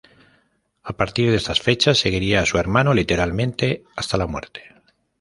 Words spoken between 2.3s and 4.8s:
a su hermano, literalmente, hasta la muerte.